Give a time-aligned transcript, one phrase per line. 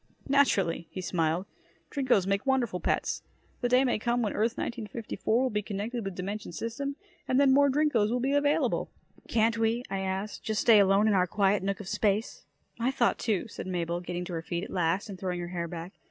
[0.27, 1.45] "Naturally," he smiled.
[1.91, 3.21] "Drinkos make wonderful pets.
[3.61, 6.95] The day may come when Earth 1954 will be connected with dimension system
[7.27, 8.89] and then more Drinkos will be available."
[9.27, 12.45] "Can't we," I asked, "just stay alone in our quiet nook of space?"
[12.79, 15.67] "My thought, too," said Mabel, getting to her feet at last and throwing her hair
[15.67, 15.93] back.